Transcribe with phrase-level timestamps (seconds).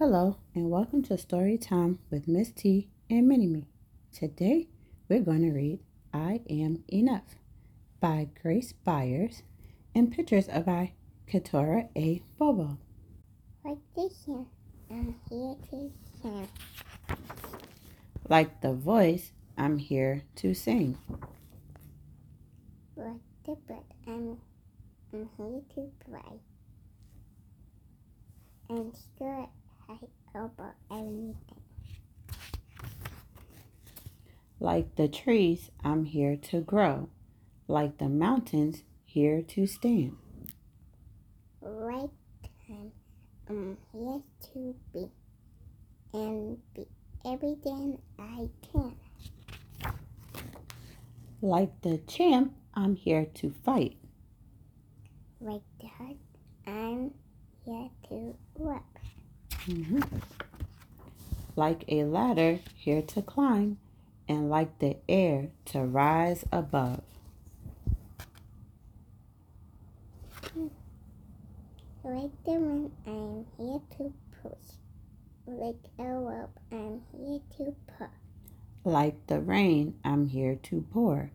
[0.00, 3.66] Hello, and welcome to Story Time with Miss T and Mini Me.
[4.10, 4.66] Today,
[5.10, 5.80] we're going to read
[6.14, 7.36] I Am Enough
[8.00, 9.42] by Grace Byers
[9.94, 10.94] and pictures are by
[11.26, 12.22] Keturah A.
[12.38, 12.78] Bobo.
[13.62, 14.46] Like this here,
[14.90, 16.48] I'm here to sing.
[18.26, 20.96] Like the voice, I'm here to sing.
[22.96, 24.38] Like the bird, I'm,
[25.12, 26.38] I'm here to fly.
[28.70, 29.50] And sure,
[34.62, 37.08] Like the trees, I'm here to grow.
[37.66, 40.18] Like the mountains, here to stand.
[41.62, 42.10] Right
[42.68, 42.92] time,
[43.48, 44.20] I'm here
[44.52, 45.08] to be.
[46.12, 46.86] And be
[47.24, 48.96] everything I can.
[51.40, 53.96] Like the champ, I'm here to fight.
[55.40, 56.16] Like the heart,
[56.66, 57.14] I'm
[57.64, 59.00] here to work.
[59.64, 60.22] Mhm.
[61.56, 63.78] Like a ladder, here to climb,
[64.30, 67.02] and like the air, to rise above.
[72.04, 74.52] Like the wind, I'm here to push.
[75.48, 78.08] Like a rope, I'm here to pull.
[78.84, 81.32] Like the rain, I'm here to pour,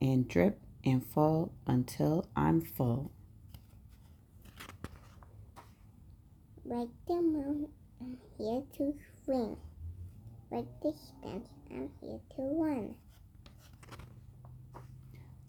[0.00, 3.10] and drip and fall until I'm full.
[6.64, 7.68] Like the moon,
[8.00, 8.94] I'm here to
[9.24, 9.56] swing.
[10.50, 12.94] Like the distance, I'm here to run.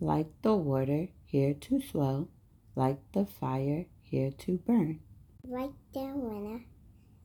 [0.00, 2.28] Like the water, here to flow,
[2.76, 5.00] like the fire, here to burn.
[5.44, 6.64] Like the winner,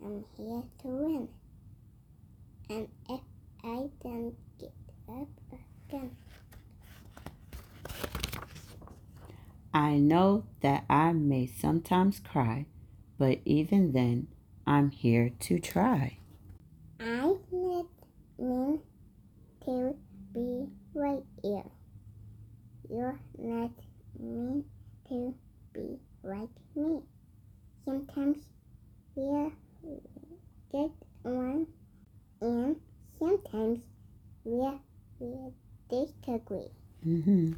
[0.04, 1.28] I'm here to win.
[2.70, 3.22] And if
[3.64, 4.74] I don't get
[5.10, 5.28] up
[5.90, 6.16] again,
[9.74, 12.66] I know that I may sometimes cry,
[13.18, 14.28] but even then,
[14.66, 16.20] I'm here to try.
[17.00, 17.86] I not
[18.40, 18.80] mean
[19.68, 19.96] to
[20.34, 21.70] be right here.
[22.90, 23.72] You're not
[24.18, 24.64] mean
[25.10, 25.36] to
[25.74, 27.02] be like me.
[27.86, 28.38] Sometimes
[29.16, 29.52] we're
[30.72, 30.92] good
[31.24, 31.68] and
[33.20, 33.80] sometimes
[34.46, 34.80] we're,
[35.20, 35.52] we
[35.90, 36.72] disagree.
[37.04, 37.54] hmm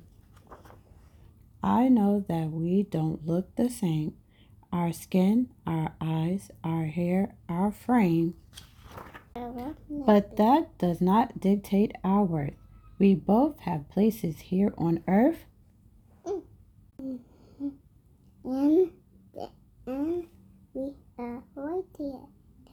[1.61, 4.15] I know that we don't look the same.
[4.71, 8.35] Our skin, our eyes, our hair, our frame,
[9.89, 12.53] but that does not dictate our worth.
[12.97, 15.45] We both have places here on earth,
[18.43, 18.91] And,
[19.85, 20.27] and
[20.73, 22.21] we are right here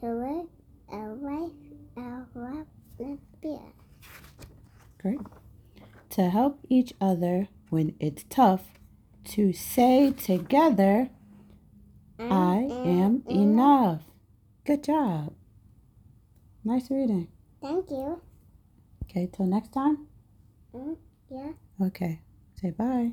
[0.01, 0.47] to live
[0.93, 1.53] a life
[1.97, 2.67] of love
[2.99, 3.19] and
[4.99, 5.21] great,
[6.11, 8.63] to help each other when it's tough,
[9.25, 11.11] to say together,
[12.19, 14.03] I am enough.
[14.65, 15.35] Good job.
[16.67, 17.29] Nice reading.
[17.61, 18.21] Thank you.
[19.05, 20.09] Okay, till next time.
[20.75, 20.97] Mm,
[21.31, 22.21] yeah, Okay,
[22.61, 22.85] say bye.
[22.85, 23.13] bye.